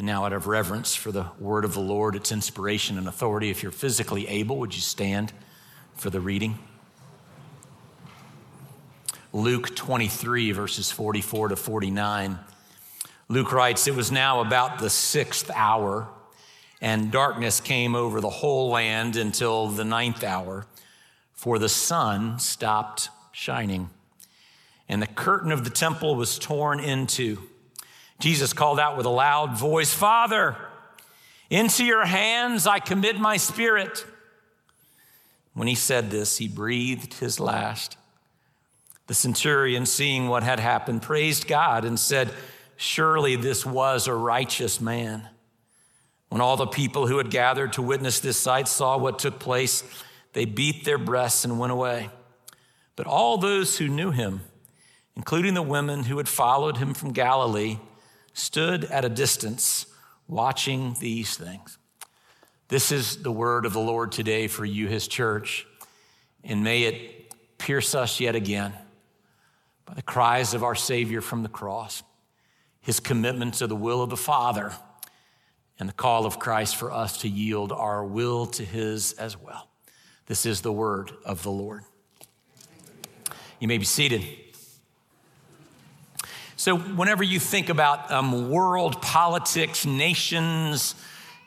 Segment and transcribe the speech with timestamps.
[0.00, 3.50] And now, out of reverence for the word of the Lord, its inspiration and authority,
[3.50, 5.30] if you're physically able, would you stand
[5.92, 6.58] for the reading?
[9.34, 12.38] Luke 23, verses 44 to 49.
[13.28, 16.08] Luke writes, It was now about the sixth hour,
[16.80, 20.64] and darkness came over the whole land until the ninth hour,
[21.34, 23.90] for the sun stopped shining.
[24.88, 27.49] And the curtain of the temple was torn into.
[28.20, 30.56] Jesus called out with a loud voice, Father,
[31.48, 34.04] into your hands I commit my spirit.
[35.54, 37.96] When he said this, he breathed his last.
[39.08, 42.32] The centurion, seeing what had happened, praised God and said,
[42.76, 45.28] Surely this was a righteous man.
[46.28, 49.82] When all the people who had gathered to witness this sight saw what took place,
[50.32, 52.10] they beat their breasts and went away.
[52.94, 54.42] But all those who knew him,
[55.16, 57.78] including the women who had followed him from Galilee,
[58.32, 59.86] stood at a distance
[60.28, 61.78] watching these things.
[62.68, 65.66] This is the word of the Lord today for you, his church,
[66.44, 68.72] and may it pierce us yet again
[69.84, 72.02] by the cries of our Savior from the cross,
[72.80, 74.72] his commitment to the will of the Father,
[75.80, 79.68] and the call of Christ for us to yield our will to his as well.
[80.26, 81.82] This is the word of the Lord.
[83.58, 84.24] You may be seated.
[86.60, 90.94] So, whenever you think about um, world politics, nations,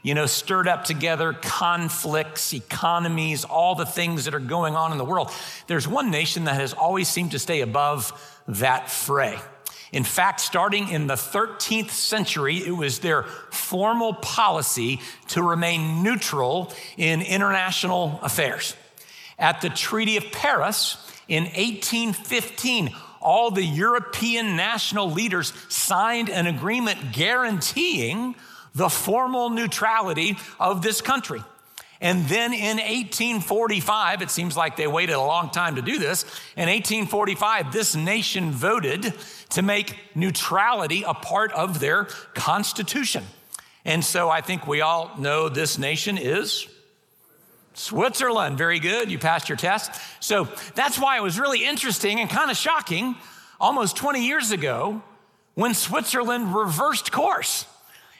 [0.01, 4.97] you know, stirred up together, conflicts, economies, all the things that are going on in
[4.97, 5.29] the world,
[5.67, 8.11] there's one nation that has always seemed to stay above
[8.47, 9.37] that fray.
[9.91, 16.73] In fact, starting in the 13th century, it was their formal policy to remain neutral
[16.97, 18.75] in international affairs.
[19.37, 27.13] At the Treaty of Paris in 1815, all the European national leaders signed an agreement
[27.13, 28.35] guaranteeing
[28.75, 31.41] the formal neutrality of this country.
[32.01, 36.23] And then in 1845, it seems like they waited a long time to do this.
[36.57, 39.13] In 1845, this nation voted
[39.51, 43.23] to make neutrality a part of their constitution.
[43.85, 46.67] And so I think we all know this nation is
[47.73, 48.57] Switzerland.
[48.57, 49.11] Very good.
[49.11, 49.91] You passed your test.
[50.19, 53.15] So that's why it was really interesting and kind of shocking
[53.59, 55.01] almost 20 years ago
[55.55, 57.65] when Switzerland reversed course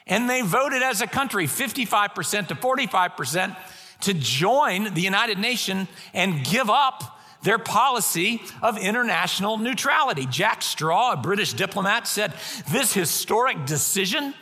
[0.06, 3.56] and they voted as a country 55% to 45%
[4.02, 10.26] to join the United Nations and give up their policy of international neutrality.
[10.26, 12.32] Jack Straw, a British diplomat, said
[12.70, 14.34] this historic decision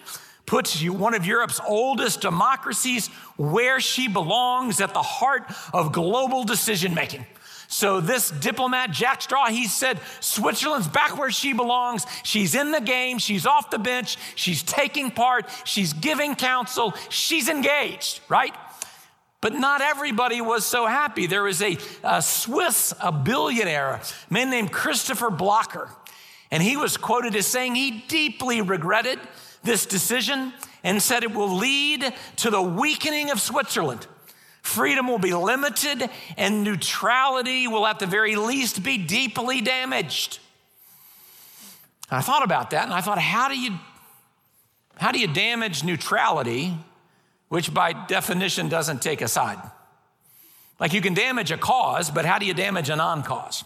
[0.47, 6.95] puts one of Europe's oldest democracies where she belongs at the heart of global decision
[6.95, 7.25] making.
[7.69, 12.05] So, this diplomat, Jack Straw, he said, Switzerland's back where she belongs.
[12.23, 13.17] She's in the game.
[13.17, 14.19] She's off the bench.
[14.35, 15.49] She's taking part.
[15.65, 16.93] She's giving counsel.
[17.09, 18.55] She's engaged, right?
[19.41, 21.27] But not everybody was so happy.
[21.27, 25.89] There was a, a Swiss, a billionaire, a man named Christopher Blocher.
[26.51, 29.19] And he was quoted as saying he deeply regretted
[29.63, 30.53] this decision
[30.85, 34.07] and said it will lead to the weakening of Switzerland.
[34.63, 40.39] Freedom will be limited, and neutrality will, at the very least, be deeply damaged.
[42.11, 43.79] I thought about that, and I thought, how do you,
[44.97, 46.75] how do you damage neutrality,
[47.49, 49.59] which by definition doesn't take a side?
[50.79, 53.65] Like you can damage a cause, but how do you damage a non cause?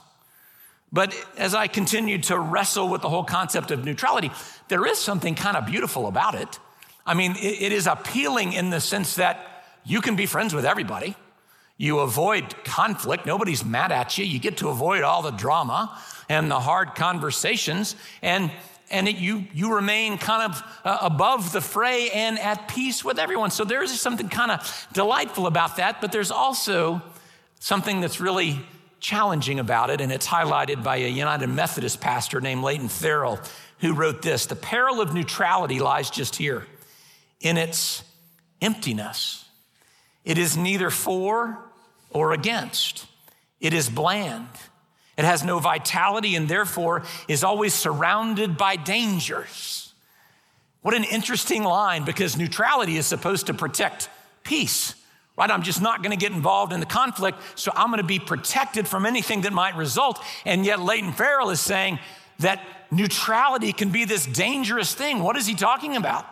[0.92, 4.30] But as I continued to wrestle with the whole concept of neutrality,
[4.68, 6.58] there is something kind of beautiful about it.
[7.04, 11.14] I mean, it is appealing in the sense that you can be friends with everybody.
[11.76, 13.26] You avoid conflict.
[13.26, 14.24] Nobody's mad at you.
[14.24, 15.96] You get to avoid all the drama
[16.28, 17.94] and the hard conversations.
[18.22, 18.50] And,
[18.90, 23.18] and it, you, you remain kind of uh, above the fray and at peace with
[23.18, 23.50] everyone.
[23.50, 26.00] So there is something kind of delightful about that.
[26.00, 27.02] But there's also
[27.60, 28.58] something that's really
[29.06, 30.00] challenging about it.
[30.00, 33.38] And it's highlighted by a United Methodist pastor named Leighton Farrell,
[33.78, 36.66] who wrote this The peril of neutrality lies just here
[37.40, 38.02] in its
[38.60, 39.44] emptiness.
[40.24, 41.56] It is neither for
[42.10, 43.06] or against.
[43.60, 44.48] It is bland.
[45.16, 49.94] It has no vitality and therefore is always surrounded by dangers.
[50.82, 54.10] What an interesting line because neutrality is supposed to protect
[54.42, 54.94] peace,
[55.36, 55.50] right?
[55.50, 58.18] I'm just not going to get involved in the conflict, so I'm going to be
[58.18, 60.22] protected from anything that might result.
[60.44, 61.98] And yet, Leighton Farrell is saying
[62.38, 62.60] that
[62.90, 65.20] neutrality can be this dangerous thing.
[65.20, 66.26] What is he talking about?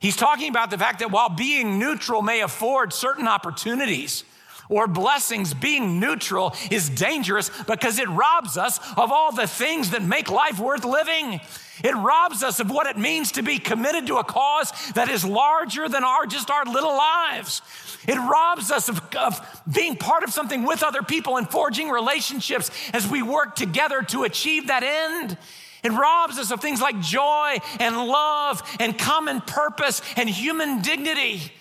[0.00, 4.24] He's talking about the fact that while being neutral may afford certain opportunities
[4.68, 10.02] or blessings, being neutral is dangerous because it robs us of all the things that
[10.02, 11.40] make life worth living.
[11.82, 15.24] It robs us of what it means to be committed to a cause that is
[15.24, 17.62] larger than our just our little lives.
[18.06, 22.70] It robs us of, of being part of something with other people and forging relationships
[22.92, 25.36] as we work together to achieve that end.
[25.82, 31.52] It robs us of things like joy and love and common purpose and human dignity.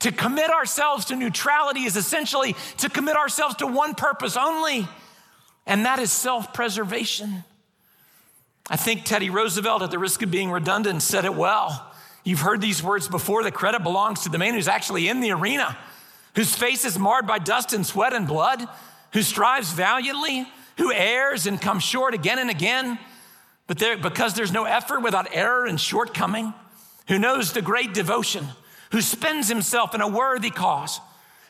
[0.00, 4.86] To commit ourselves to neutrality is essentially to commit ourselves to one purpose only,
[5.66, 7.44] and that is self preservation.
[8.70, 11.90] I think Teddy Roosevelt, at the risk of being redundant, said it well.
[12.24, 13.42] You've heard these words before.
[13.42, 15.76] The credit belongs to the man who's actually in the arena,
[16.34, 18.66] whose face is marred by dust and sweat and blood,
[19.12, 20.46] who strives valiantly,
[20.78, 22.98] who errs and comes short again and again.
[23.66, 26.54] But there, because there's no effort without error and shortcoming,
[27.08, 28.48] who knows the great devotion,
[28.92, 31.00] who spends himself in a worthy cause,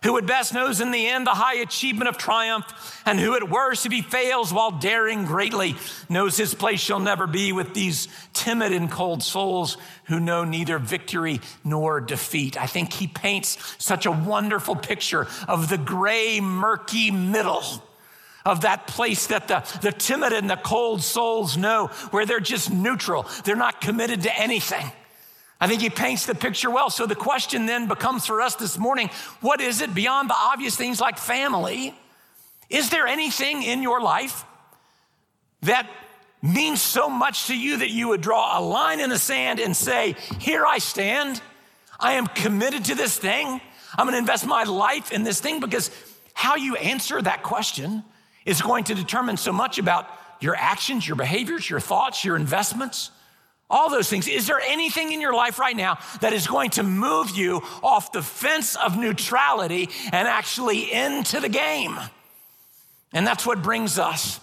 [0.05, 3.49] who at best knows in the end the high achievement of triumph, and who at
[3.49, 5.75] worst, if he fails while daring greatly,
[6.09, 10.79] knows his place shall never be with these timid and cold souls who know neither
[10.79, 12.61] victory nor defeat.
[12.61, 17.65] I think he paints such a wonderful picture of the gray, murky middle
[18.45, 22.71] of that place that the, the timid and the cold souls know, where they're just
[22.71, 23.27] neutral.
[23.45, 24.93] They're not committed to anything.
[25.65, 26.91] I think he paints the picture well.
[26.91, 29.09] So the question then becomes for us this morning
[29.41, 31.95] what is it beyond the obvious things like family?
[32.69, 34.45] Is there anything in your life
[35.63, 35.89] that
[36.43, 39.75] means so much to you that you would draw a line in the sand and
[39.75, 41.41] say, Here I stand.
[41.99, 43.59] I am committed to this thing.
[43.97, 45.91] I'm going to invest my life in this thing because
[46.35, 48.05] how you answer that question
[48.45, 50.11] is going to determine so much about
[50.41, 53.11] your actions, your behaviors, your thoughts, your investments.
[53.75, 54.29] All those things.
[54.29, 58.13] Is there anything in your life right now that is going to move you off
[58.13, 61.99] the fence of neutrality and actually into the game?
[63.13, 64.39] And that's what brings us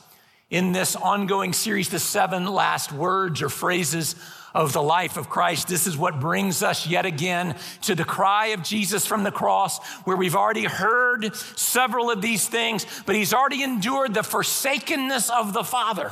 [0.50, 4.16] in this ongoing series, the seven last words or phrases
[4.54, 5.69] of the life of Christ.
[5.69, 9.80] This is what brings us yet again to the cry of Jesus from the cross,
[10.04, 15.54] where we've already heard several of these things, but he's already endured the forsakenness of
[15.54, 16.12] the Father.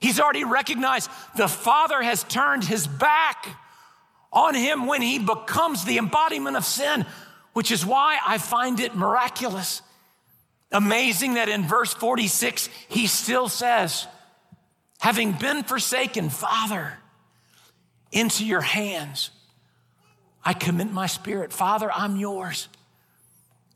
[0.00, 3.48] He's already recognized the Father has turned his back
[4.32, 7.04] on him when he becomes the embodiment of sin,
[7.52, 9.82] which is why I find it miraculous.
[10.72, 14.06] Amazing that in verse 46, he still says,
[15.00, 16.94] Having been forsaken, Father,
[18.12, 19.30] into your hands,
[20.44, 21.52] I commit my spirit.
[21.52, 22.68] Father, I'm yours.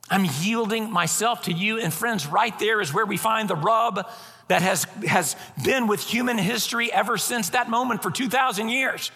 [0.08, 1.80] I'm yielding myself to you.
[1.80, 4.08] And friends, right there is where we find the rub
[4.48, 9.10] that has, has been with human history ever since that moment for 2,000 years.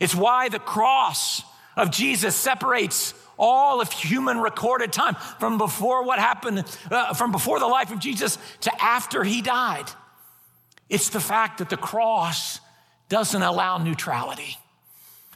[0.00, 1.42] It's why the cross
[1.76, 7.58] of Jesus separates all of human recorded time from before what happened, uh, from before
[7.58, 9.86] the life of Jesus to after he died.
[10.88, 12.60] It's the fact that the cross
[13.08, 14.58] doesn't allow neutrality.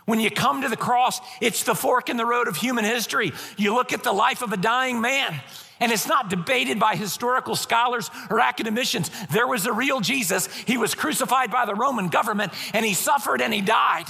[0.05, 3.33] When you come to the cross, it's the fork in the road of human history.
[3.57, 5.41] You look at the life of a dying man,
[5.81, 9.11] and it's not debated by historical scholars or academicians.
[9.31, 10.47] There was a real Jesus.
[10.67, 14.07] He was crucified by the Roman government, and he suffered and he died.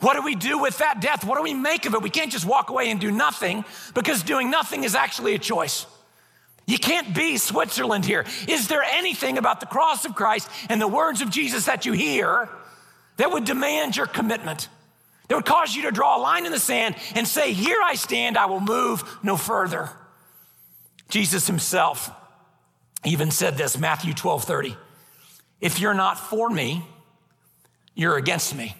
[0.00, 1.24] What do we do with that death?
[1.24, 2.02] What do we make of it?
[2.02, 3.64] We can't just walk away and do nothing
[3.94, 5.86] because doing nothing is actually a choice.
[6.66, 8.24] You can't be Switzerland here.
[8.46, 11.92] Is there anything about the cross of Christ and the words of Jesus that you
[11.92, 12.48] hear
[13.16, 14.68] that would demand your commitment?
[15.28, 17.94] That would cause you to draw a line in the sand and say, Here I
[17.94, 19.90] stand, I will move no further.
[21.08, 22.10] Jesus himself
[23.04, 24.76] even said this, Matthew 12 30.
[25.60, 26.84] If you're not for me,
[27.94, 28.76] you're against me.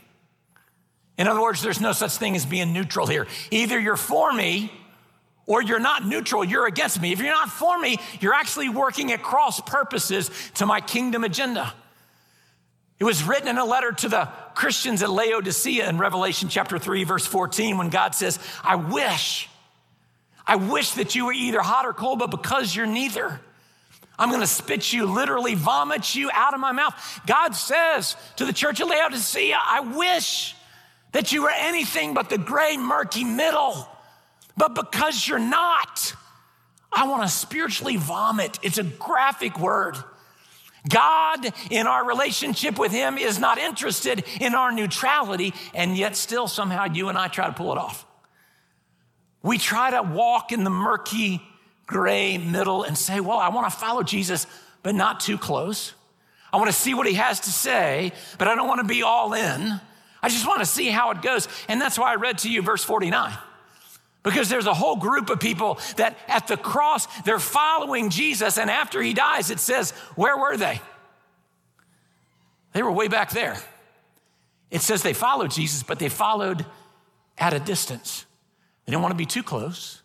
[1.17, 3.27] In other words, there's no such thing as being neutral here.
[3.51, 4.73] Either you're for me
[5.47, 7.11] or you're not neutral, you're against me.
[7.11, 11.75] If you're not for me, you're actually working at cross purposes to my kingdom agenda.
[13.01, 17.05] It was written in a letter to the Christians at Laodicea in Revelation chapter 3,
[17.05, 19.49] verse 14, when God says, I wish,
[20.49, 23.39] I wish that you were either hot or cold, but because you're neither,
[24.19, 27.21] I'm going to spit you, literally vomit you out of my mouth.
[27.27, 30.57] God says to the church of Laodicea, I wish
[31.13, 33.89] that you were anything but the gray, murky middle.
[34.57, 36.15] But because you're not,
[36.91, 38.59] I want to spiritually vomit.
[38.63, 39.97] It's a graphic word.
[40.89, 46.49] God, in our relationship with Him, is not interested in our neutrality, and yet still
[46.49, 48.07] somehow you and I try to pull it off.
[49.43, 51.43] We try to walk in the murky,
[51.87, 54.47] gray middle and say, Well, I want to follow Jesus,
[54.83, 55.95] but not too close.
[56.53, 59.03] I want to see what He has to say, but I don't want to be
[59.03, 59.81] all in.
[60.23, 61.47] I just want to see how it goes.
[61.69, 63.33] And that's why I read to you verse 49.
[64.25, 68.59] Because there's a whole group of people that at the cross, they're following Jesus.
[68.59, 70.81] And after he dies, it says, Where were they?
[72.73, 73.57] They were way back there.
[74.71, 76.67] It says they followed Jesus, but they followed
[77.39, 78.27] at a distance.
[78.89, 80.01] They didn't want to be too close.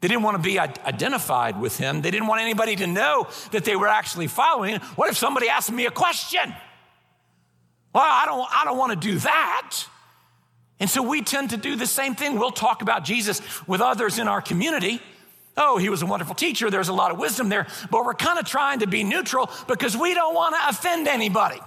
[0.00, 2.02] They didn't want to be identified with him.
[2.02, 4.80] They didn't want anybody to know that they were actually following.
[4.96, 6.52] What if somebody asked me a question?
[7.92, 9.86] Well, I don't, I don't want to do that.
[10.80, 12.36] And so we tend to do the same thing.
[12.36, 15.00] We'll talk about Jesus with others in our community.
[15.56, 16.70] Oh, he was a wonderful teacher.
[16.70, 17.68] There's a lot of wisdom there.
[17.88, 21.60] But we're kind of trying to be neutral because we don't want to offend anybody.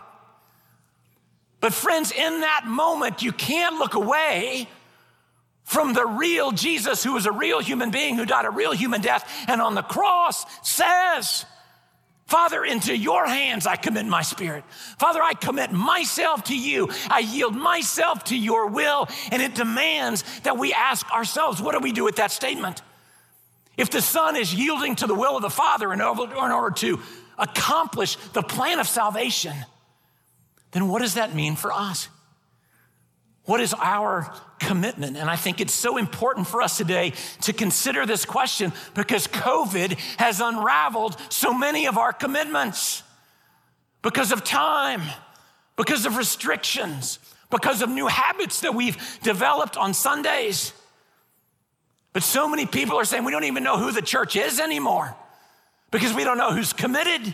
[1.62, 4.68] But, friends, in that moment, you can't look away
[5.68, 9.02] from the real Jesus, who was a real human being who died a real human
[9.02, 11.46] death, and on the cross says,
[12.26, 14.64] Father, into your hands I commit my spirit.
[14.98, 16.88] Father, I commit myself to you.
[17.10, 19.10] I yield myself to your will.
[19.30, 22.82] And it demands that we ask ourselves, what do we do with that statement?
[23.76, 27.00] If the Son is yielding to the will of the Father in order, to
[27.38, 29.56] accomplish the plan of salvation,
[30.72, 32.08] then what does that mean for us?
[33.44, 35.18] What is our commitment?
[35.18, 39.94] And I think it's so important for us today to consider this question because COVID
[40.18, 43.04] has unraveled so many of our commitments
[44.02, 45.02] because of time,
[45.76, 50.74] because of restrictions, because of new habits that we've developed on Sundays.
[52.14, 55.16] But so many people are saying we don't even know who the church is anymore
[55.92, 57.34] because we don't know who's committed.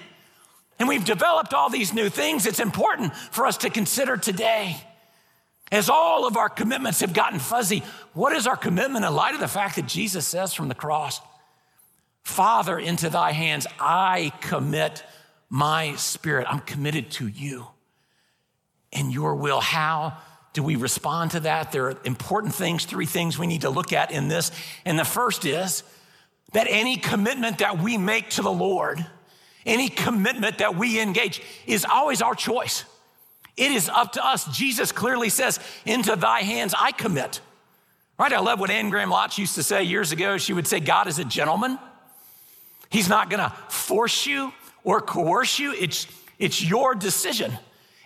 [0.79, 2.45] And we've developed all these new things.
[2.45, 4.83] It's important for us to consider today.
[5.73, 7.81] As all of our commitments have gotten fuzzy,
[8.13, 11.19] what is our commitment in light of the fact that Jesus says from the cross,
[12.21, 15.03] Father, into thy hands I commit
[15.49, 16.45] my spirit.
[16.47, 17.65] I'm committed to you
[18.91, 19.61] and your will.
[19.61, 20.19] How
[20.53, 21.71] do we respond to that?
[21.71, 24.51] There are important things, three things we need to look at in this.
[24.85, 25.81] And the first is
[26.51, 29.03] that any commitment that we make to the Lord,
[29.65, 32.85] any commitment that we engage, is always our choice.
[33.55, 34.45] It is up to us.
[34.55, 37.39] Jesus clearly says, Into thy hands I commit.
[38.17, 38.33] Right?
[38.33, 40.37] I love what Anne Graham Lotz used to say years ago.
[40.37, 41.77] She would say, God is a gentleman.
[42.89, 46.07] He's not gonna force you or coerce you, it's,
[46.39, 47.53] it's your decision.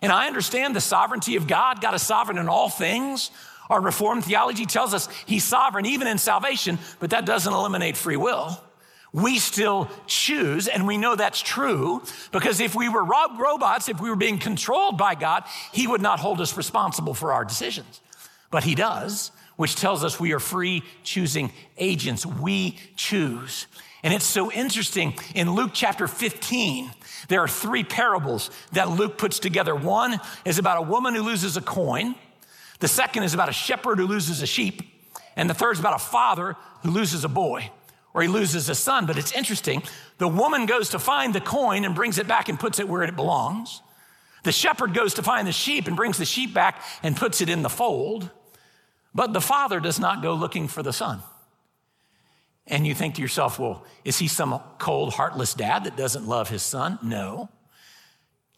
[0.02, 1.82] And I understand the sovereignty of God.
[1.82, 3.32] God is sovereign in all things.
[3.70, 8.16] Our Reformed theology tells us He's sovereign even in salvation, but that doesn't eliminate free
[8.16, 8.62] will
[9.18, 14.00] we still choose, and we know that's true because if we were rob- robots, if
[14.00, 15.44] we were being controlled by God,
[15.74, 18.00] He would not hold us responsible for our decisions.
[18.52, 22.28] But He does, which tells us we are free choosing agents.
[22.28, 23.66] We choose.
[24.04, 25.16] And it's so interesting.
[25.34, 26.92] In Luke chapter 15,
[27.28, 29.76] there are three parables that Luke puts together.
[29.76, 32.14] One is about a woman who loses a coin,
[32.80, 34.84] the second is about a shepherd who loses a sheep,
[35.36, 37.72] and the third is about a father who loses a boy
[38.18, 39.06] or he loses a son.
[39.06, 39.84] But it's interesting.
[40.18, 43.04] The woman goes to find the coin and brings it back and puts it where
[43.04, 43.84] it belongs.
[44.44, 47.50] The shepherd goes to find the sheep and brings the sheep back and puts it
[47.50, 48.32] in the fold.
[49.14, 51.22] But the father does not go looking for the son.
[52.66, 56.50] And you think to yourself, well, is he some cold, heartless dad that doesn't love
[56.50, 56.98] his son?
[57.04, 57.50] No.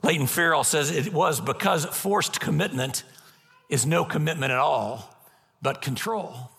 [0.04, 3.04] Leighton Farrell says it was because forced commitment
[3.68, 5.13] is no commitment at all,
[5.62, 6.50] but control.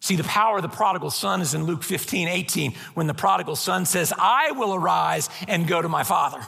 [0.00, 3.54] See, the power of the prodigal son is in Luke 15, 18, when the prodigal
[3.54, 6.40] son says, I will arise and go to my father.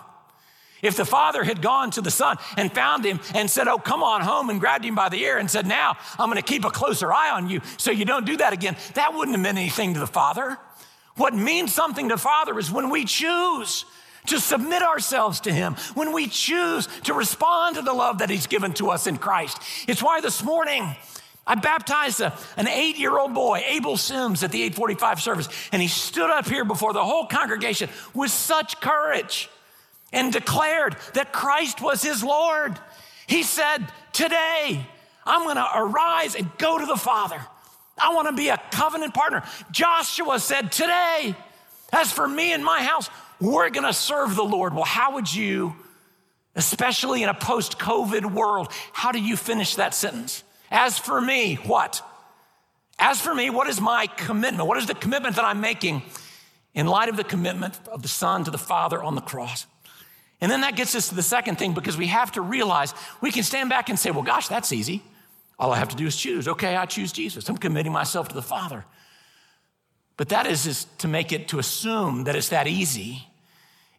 [0.80, 4.02] If the father had gone to the son and found him and said, Oh, come
[4.02, 6.64] on home, and grabbed him by the ear and said, Now I'm going to keep
[6.64, 9.58] a closer eye on you so you don't do that again, that wouldn't have meant
[9.58, 10.58] anything to the father.
[11.16, 13.84] What means something to father is when we choose
[14.26, 18.46] to submit ourselves to him, when we choose to respond to the love that he's
[18.46, 19.60] given to us in Christ.
[19.86, 20.96] It's why this morning,
[21.46, 25.82] I baptized a, an eight year old boy, Abel Sims, at the 845 service, and
[25.82, 29.50] he stood up here before the whole congregation with such courage
[30.12, 32.78] and declared that Christ was his Lord.
[33.26, 33.78] He said,
[34.12, 34.86] Today,
[35.24, 37.40] I'm gonna arise and go to the Father.
[37.98, 39.42] I wanna be a covenant partner.
[39.72, 41.34] Joshua said, Today,
[41.92, 44.74] as for me and my house, we're gonna serve the Lord.
[44.74, 45.74] Well, how would you,
[46.54, 50.44] especially in a post COVID world, how do you finish that sentence?
[50.72, 52.02] As for me, what?
[52.98, 54.66] As for me, what is my commitment?
[54.66, 56.02] What is the commitment that I'm making
[56.72, 59.66] in light of the commitment of the Son to the Father on the cross?
[60.40, 63.30] And then that gets us to the second thing because we have to realize we
[63.30, 65.02] can stand back and say, well, gosh, that's easy.
[65.58, 66.48] All I have to do is choose.
[66.48, 67.48] Okay, I choose Jesus.
[67.50, 68.86] I'm committing myself to the Father.
[70.16, 73.28] But that is, is to make it, to assume that it's that easy,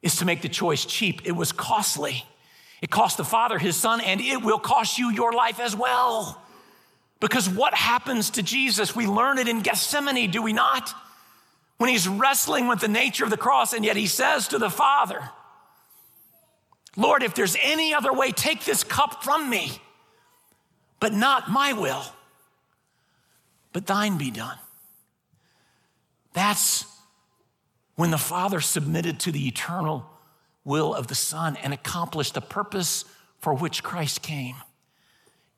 [0.01, 1.21] is to make the choice cheap.
[1.23, 2.25] It was costly.
[2.81, 6.42] It cost the Father his Son, and it will cost you your life as well.
[7.23, 8.97] Because what happens to Jesus?
[8.97, 10.93] We learn it in Gethsemane, do we not?
[11.77, 14.69] When he's wrestling with the nature of the cross, and yet he says to the
[14.69, 15.29] Father,
[16.97, 19.71] Lord, if there's any other way, take this cup from me,
[20.99, 22.03] but not my will,
[23.71, 24.57] but thine be done.
[26.33, 26.85] That's
[27.95, 30.05] when the Father submitted to the eternal
[30.65, 33.05] will of the Son and accomplished the purpose
[33.39, 34.57] for which Christ came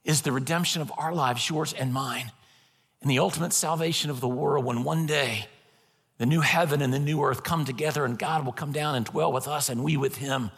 [0.05, 2.31] is the redemption of our lives, yours and mine,
[3.01, 5.47] and the ultimate salvation of the world when one day
[6.17, 9.05] the new heaven and the new earth come together and God will come down and
[9.05, 10.51] dwell with us and we with him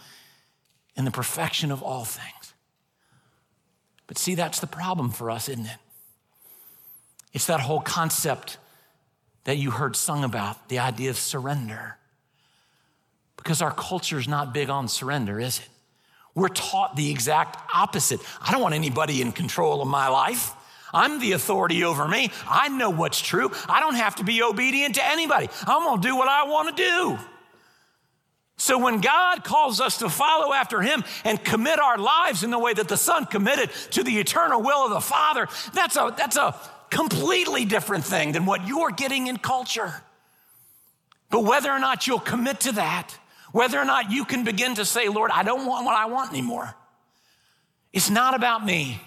[0.95, 2.53] in the perfection of all things.
[4.05, 5.77] But see, that's the problem for us, isn't it?
[7.33, 8.57] It's that whole concept
[9.45, 11.97] that you heard sung about, the idea of surrender.
[13.37, 15.69] Because our culture is not big on surrender, is it?
[16.37, 18.21] We're taught the exact opposite.
[18.39, 20.53] I don't want anybody in control of my life.
[20.93, 22.31] I'm the authority over me.
[22.47, 23.51] I know what's true.
[23.67, 25.49] I don't have to be obedient to anybody.
[25.65, 27.17] I'm going to do what I want to do.
[28.57, 32.59] So when God calls us to follow after him and commit our lives in the
[32.59, 36.37] way that the Son committed to the eternal will of the Father, that's a, that's
[36.37, 36.55] a
[36.91, 40.03] completely different thing than what you're getting in culture.
[41.31, 43.17] But whether or not you'll commit to that,
[43.51, 46.31] whether or not you can begin to say, Lord, I don't want what I want
[46.31, 46.75] anymore.
[47.93, 49.01] It's not about me.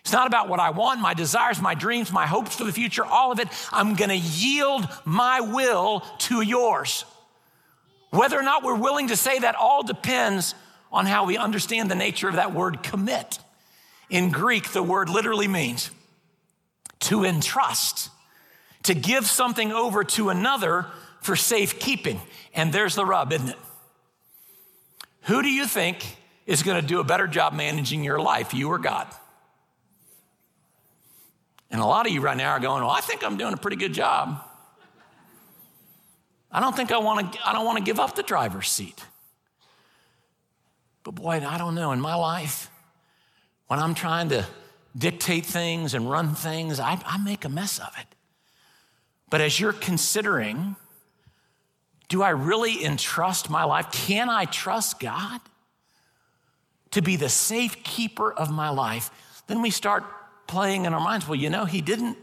[0.00, 3.04] It's not about what I want, my desires, my dreams, my hopes for the future,
[3.04, 3.48] all of it.
[3.72, 7.04] I'm going to yield my will to yours.
[8.10, 10.54] Whether or not we're willing to say that all depends
[10.90, 13.38] on how we understand the nature of that word commit.
[14.08, 15.90] In Greek, the word literally means
[17.00, 18.08] to entrust,
[18.84, 20.86] to give something over to another
[21.20, 22.20] for safekeeping.
[22.54, 23.58] And there's the rub, isn't it?
[25.28, 26.16] Who do you think
[26.46, 29.06] is going to do a better job managing your life, you or God?
[31.70, 33.58] And a lot of you right now are going, Well, I think I'm doing a
[33.58, 34.42] pretty good job.
[36.50, 39.04] I don't think I want to, I don't want to give up the driver's seat.
[41.04, 41.92] But boy, I don't know.
[41.92, 42.70] In my life,
[43.66, 44.46] when I'm trying to
[44.96, 48.06] dictate things and run things, I, I make a mess of it.
[49.28, 50.76] But as you're considering,
[52.08, 53.90] do I really entrust my life?
[53.92, 55.40] Can I trust God
[56.90, 59.10] to be the safe keeper of my life?
[59.46, 60.04] Then we start
[60.46, 62.16] playing in our minds, well, you know, he didn't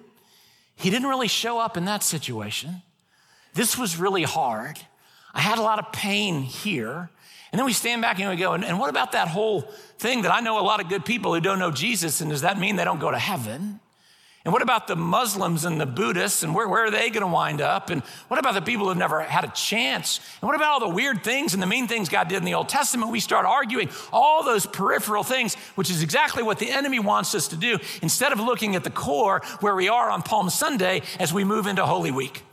[0.77, 2.81] he didn't really show up in that situation.
[3.53, 4.77] This was really hard.
[5.33, 7.09] I had a lot of pain here.
[7.51, 9.61] And then we stand back and we go, and, and what about that whole
[9.97, 12.41] thing that I know a lot of good people who don't know Jesus, and does
[12.41, 13.79] that mean they don't go to heaven?
[14.45, 17.27] And what about the Muslims and the Buddhists, and where, where are they going to
[17.27, 17.89] wind up?
[17.89, 20.19] And what about the people who've never had a chance?
[20.39, 22.53] And what about all the weird things and the mean things God did in the
[22.53, 23.11] Old Testament?
[23.11, 27.47] We start arguing all those peripheral things, which is exactly what the enemy wants us
[27.49, 31.33] to do, instead of looking at the core where we are on Palm Sunday as
[31.33, 32.43] we move into Holy Week.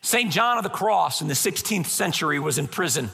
[0.00, 0.32] St.
[0.32, 3.10] John of the Cross in the 16th century was in prison.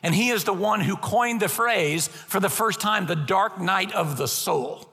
[0.00, 3.60] And he is the one who coined the phrase for the first time, the dark
[3.60, 4.88] night of the soul.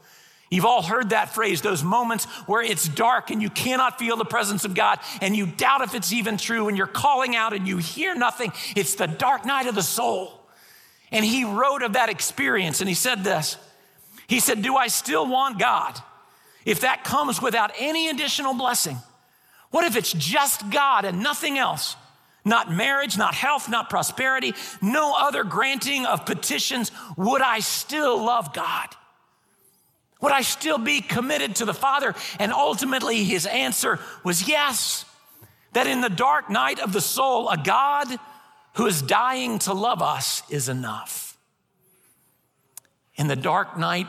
[0.53, 4.23] You've all heard that phrase, those moments where it's dark and you cannot feel the
[4.23, 7.67] presence of God and you doubt if it's even true and you're calling out and
[7.67, 8.51] you hear nothing.
[8.75, 10.39] It's the dark night of the soul.
[11.11, 13.57] And he wrote of that experience and he said this
[14.27, 15.99] He said, Do I still want God
[16.65, 18.97] if that comes without any additional blessing?
[19.71, 21.95] What if it's just God and nothing else?
[22.45, 28.53] not marriage, not health, not prosperity, no other granting of petitions, would I still love
[28.53, 28.89] God?
[30.23, 32.15] Would I still be committed to the Father?
[32.39, 35.03] And ultimately, his answer was yes.
[35.73, 38.07] That in the dark night of the soul, a God
[38.75, 41.37] who is dying to love us is enough.
[43.15, 44.07] In the dark night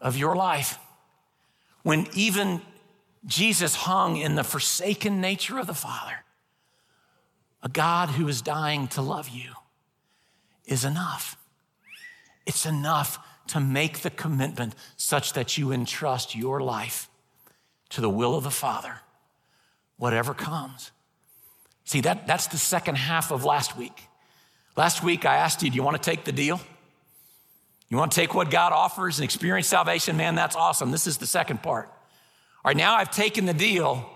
[0.00, 0.76] of your life,
[1.84, 2.60] when even
[3.24, 6.24] Jesus hung in the forsaken nature of the Father,
[7.62, 9.52] a God who is dying to love you
[10.66, 11.36] is enough.
[12.44, 17.08] It's enough to make the commitment such that you entrust your life
[17.90, 19.00] to the will of the Father,
[19.96, 20.90] whatever comes.
[21.84, 24.08] See, that, that's the second half of last week.
[24.76, 26.60] Last week, I asked you, do you want to take the deal?
[27.88, 30.16] You want to take what God offers and experience salvation?
[30.16, 30.90] Man, that's awesome.
[30.90, 31.86] This is the second part.
[31.88, 34.08] All right, now I've taken the deal.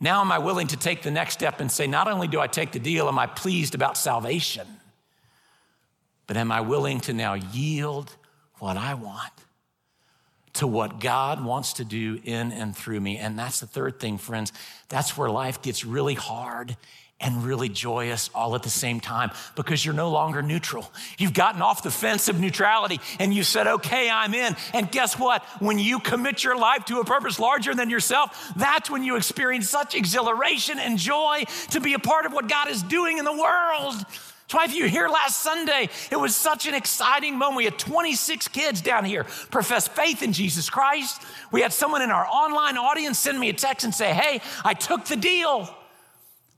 [0.00, 2.46] Now, am I willing to take the next step and say, not only do I
[2.46, 4.66] take the deal, am I pleased about salvation,
[6.26, 8.16] but am I willing to now yield
[8.58, 9.32] what I want
[10.54, 13.18] to what God wants to do in and through me?
[13.18, 14.52] And that's the third thing, friends.
[14.88, 16.76] That's where life gets really hard
[17.18, 20.90] and really joyous all at the same time because you're no longer neutral.
[21.16, 24.54] You've gotten off the fence of neutrality and you said, okay, I'm in.
[24.74, 25.42] And guess what?
[25.58, 29.70] When you commit your life to a purpose larger than yourself, that's when you experience
[29.70, 33.32] such exhilaration and joy to be a part of what God is doing in the
[33.32, 33.94] world
[34.46, 37.56] That's why if you here last Sunday, it was such an exciting moment.
[37.56, 41.20] We had 26 kids down here profess faith in Jesus Christ.
[41.50, 44.74] We had someone in our online audience send me a text and say, Hey, I
[44.74, 45.68] took the deal.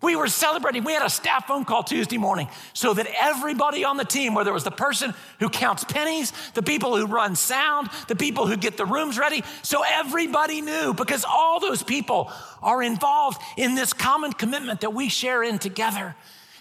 [0.03, 0.85] We were celebrating.
[0.85, 4.51] We had a staff phone call Tuesday morning so that everybody on the team, whether
[4.51, 8.57] it was the person who counts pennies, the people who run sound, the people who
[8.57, 12.31] get the rooms ready, so everybody knew because all those people
[12.63, 16.15] are involved in this common commitment that we share in together,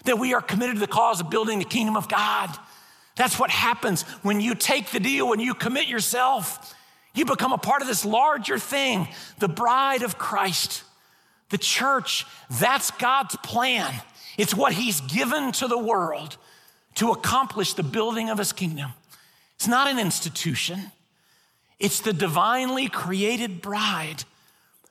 [0.04, 2.56] that we are committed to the cause of building the kingdom of God.
[3.16, 6.74] That's what happens when you take the deal, when you commit yourself.
[7.14, 9.08] You become a part of this larger thing,
[9.38, 10.84] the bride of Christ.
[11.50, 13.92] The church, that's God's plan.
[14.36, 16.36] It's what He's given to the world
[16.96, 18.92] to accomplish the building of His kingdom.
[19.56, 20.92] It's not an institution,
[21.80, 24.24] it's the divinely created bride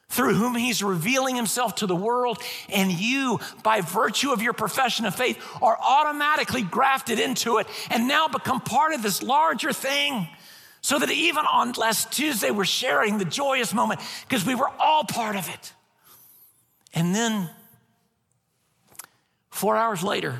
[0.09, 2.41] through whom He's revealing Himself to the world.
[2.69, 8.07] And you, by virtue of your profession of faith, are automatically grafted into it and
[8.07, 10.27] now become part of this larger thing.
[10.81, 15.03] So that even on last Tuesday, we're sharing the joyous moment because we were all
[15.03, 15.73] part of it.
[16.93, 17.49] And then
[19.49, 20.39] four hours later,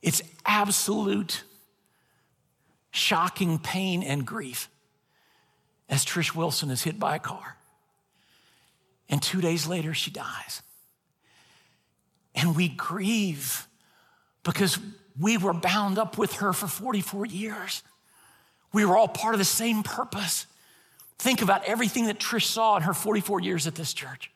[0.00, 1.42] it's absolute
[2.90, 4.68] shocking pain and grief
[5.88, 7.56] as Trish Wilson is hit by a car.
[9.12, 10.62] And two days later, she dies.
[12.34, 13.68] And we grieve
[14.42, 14.78] because
[15.20, 17.82] we were bound up with her for 44 years.
[18.72, 20.46] We were all part of the same purpose.
[21.18, 24.30] Think about everything that Trish saw in her 44 years at this church.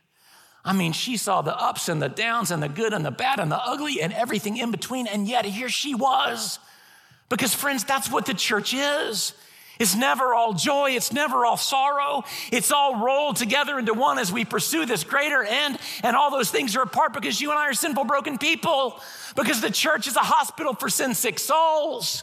[0.63, 3.41] I mean, she saw the ups and the downs and the good and the bad
[3.41, 5.07] and the ugly and everything in between.
[5.07, 6.59] And yet here she was.
[7.31, 9.33] Because, friends, that's what the church is.
[9.79, 10.93] It's never all joy.
[10.93, 12.25] It's never all sorrow.
[12.51, 15.79] It's all rolled together into one as we pursue this greater end.
[16.03, 19.01] And all those things are apart because you and I are sinful, broken people.
[19.35, 22.23] Because the church is a hospital for sin sick souls.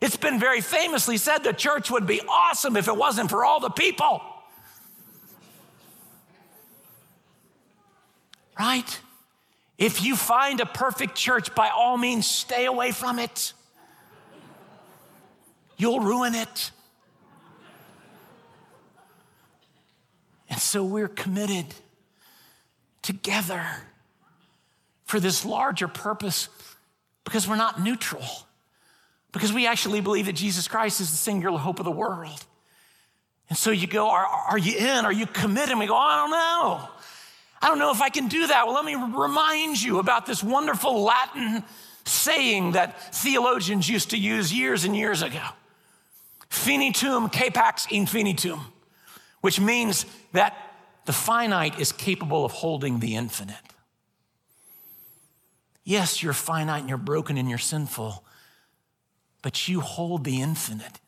[0.00, 3.60] It's been very famously said the church would be awesome if it wasn't for all
[3.60, 4.22] the people.
[8.62, 9.00] right?
[9.78, 13.52] If you find a perfect church, by all means, stay away from it.
[15.76, 16.70] You'll ruin it.
[20.52, 21.64] And so we're committed
[23.00, 23.64] together
[25.06, 26.50] for this larger purpose
[27.24, 28.24] because we're not neutral,
[29.32, 32.44] because we actually believe that Jesus Christ is the singular hope of the world.
[33.48, 35.06] And so you go, Are, are you in?
[35.06, 35.70] Are you committed?
[35.70, 36.88] And we go, oh, I don't know.
[37.62, 38.66] I don't know if I can do that.
[38.66, 41.64] Well, let me remind you about this wonderful Latin
[42.04, 45.42] saying that theologians used to use years and years ago
[46.50, 48.60] finitum capax infinitum,
[49.42, 50.56] which means that
[51.04, 53.56] the finite is capable of holding the infinite.
[55.84, 58.24] Yes, you're finite and you're broken and you're sinful,
[59.42, 61.00] but you hold the infinite,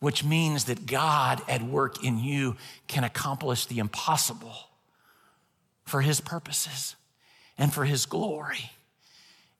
[0.00, 2.56] which means that God at work in you
[2.88, 4.54] can accomplish the impossible
[5.84, 6.96] for his purposes
[7.56, 8.72] and for his glory.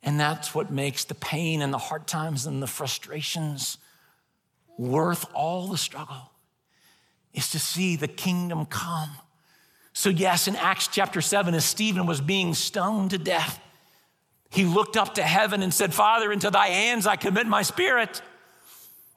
[0.02, 3.78] And that's what makes the pain and the hard times and the frustrations
[4.76, 6.32] worth all the struggle
[7.34, 9.10] is to see the kingdom come.
[9.92, 13.60] So, yes, in Acts chapter 7, as Stephen was being stoned to death,
[14.50, 18.22] he looked up to heaven and said, Father, into thy hands I commit my spirit.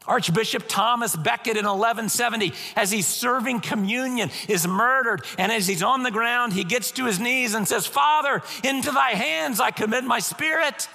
[0.07, 5.23] Archbishop Thomas Becket in 1170, as he's serving communion, is murdered.
[5.37, 8.91] And as he's on the ground, he gets to his knees and says, Father, into
[8.91, 10.87] thy hands I commit my spirit.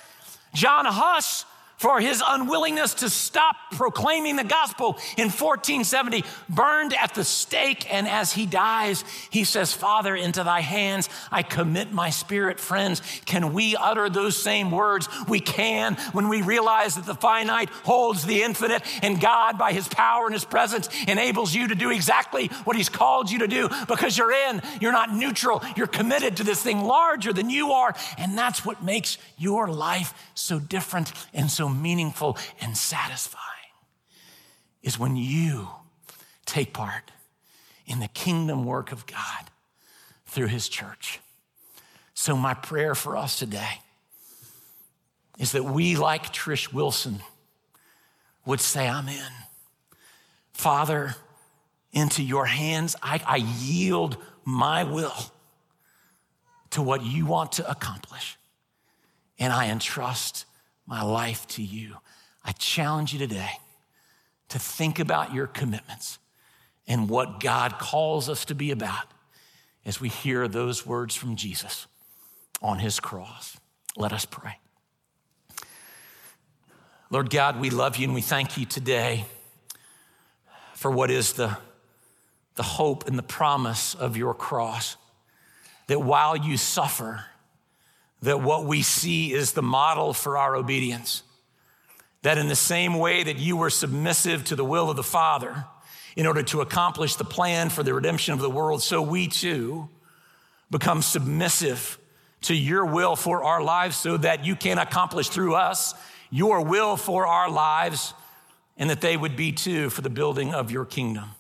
[0.55, 1.45] John Huss
[1.77, 7.93] for his unwillingness to stop proclaiming the gospel in 1470, burned at the stake.
[7.93, 12.61] And as he dies, he says, Father, into thy hands I commit my spirit.
[12.61, 15.09] Friends, can we utter those same words?
[15.27, 19.89] We can when we realize that the finite holds the infinite, and God, by his
[19.89, 23.69] power and his presence, enables you to do exactly what he's called you to do
[23.89, 27.95] because you're in, you're not neutral, you're committed to this thing larger than you are.
[28.19, 33.43] And that's what makes your life so different and so meaningful and satisfying
[34.83, 35.69] is when you
[36.47, 37.11] take part
[37.87, 39.51] in the kingdom work of God
[40.27, 41.21] through his church.
[42.15, 43.81] So, my prayer for us today
[45.39, 47.21] is that we, like Trish Wilson,
[48.45, 49.33] would say, I'm in.
[50.53, 51.17] Father,
[51.93, 55.33] into your hands, I, I yield my will
[56.71, 58.37] to what you want to accomplish.
[59.39, 60.45] And I entrust
[60.93, 61.97] my life to you.
[62.45, 63.53] I challenge you today
[64.51, 66.19] to think about your commitments
[66.87, 69.07] and what God calls us to be about
[69.87, 71.87] as we hear those words from Jesus
[72.61, 73.57] on his cross.
[73.97, 74.59] Let us pray.
[77.09, 79.25] Lord God, we love you and we thank you today
[80.75, 81.57] for what is the,
[82.57, 84.99] the hope and the promise of your cross.
[85.87, 87.25] That while you suffer,
[88.23, 91.23] that what we see is the model for our obedience.
[92.23, 95.65] That in the same way that you were submissive to the will of the Father
[96.15, 99.89] in order to accomplish the plan for the redemption of the world, so we too
[100.71, 101.99] become submissive
[102.43, 105.95] to your will for our lives so that you can accomplish through us
[106.31, 108.15] your will for our lives
[108.77, 111.31] and that they would be too for the building of your kingdom.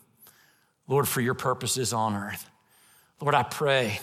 [0.86, 2.48] Lord, for your purposes on earth.
[3.20, 4.00] Lord, I pray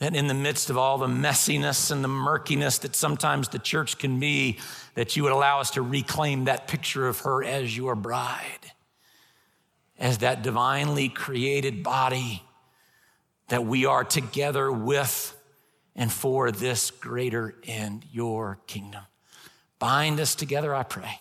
[0.00, 3.98] that in the midst of all the messiness and the murkiness that sometimes the church
[3.98, 4.58] can be,
[4.94, 8.72] that you would allow us to reclaim that picture of her as your bride,
[9.98, 12.42] as that divinely created body
[13.48, 15.36] that we are together with
[15.94, 19.02] and for this greater end, your kingdom.
[19.78, 21.20] Bind us together, I pray,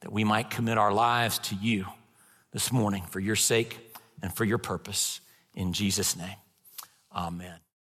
[0.00, 1.84] that we might commit our lives to you
[2.52, 3.76] this morning for your sake
[4.22, 5.20] and for your purpose.
[5.54, 6.36] In Jesus' name,
[7.14, 7.67] amen.